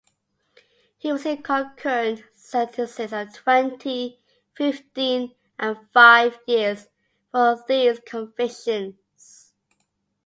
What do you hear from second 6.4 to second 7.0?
years